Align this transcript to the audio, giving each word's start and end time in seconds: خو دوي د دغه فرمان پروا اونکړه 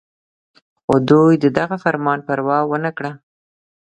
خو 0.83 0.93
دوي 1.09 1.33
د 1.43 1.45
دغه 1.57 1.75
فرمان 1.83 2.19
پروا 2.27 2.57
اونکړه 2.69 3.11